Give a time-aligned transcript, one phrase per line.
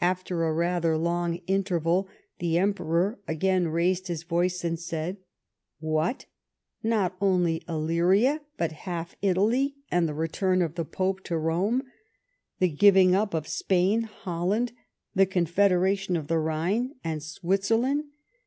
[0.00, 5.18] After a rather long interval, the Emperor again raised his voice, and said:"
[5.80, 6.24] "What!
[6.82, 11.82] not only lUyria, biit half Italy, and the return of the Pope to Rome!
[12.58, 14.72] the giving up of Spain, Holland,
[15.14, 18.04] the Confederation of the Rhine, and Switzeilund